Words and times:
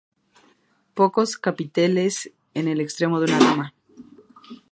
Pocos 0.95 1.37
capiteles 1.37 2.31
en 2.55 2.67
el 2.67 2.81
extremo 2.81 3.19
de 3.19 3.31
una 3.31 3.39
rama. 3.39 3.75